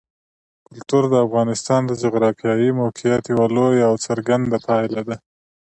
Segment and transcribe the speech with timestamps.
[0.67, 5.15] کلتور د افغانستان د جغرافیایي موقیعت یوه لویه او څرګنده پایله ده.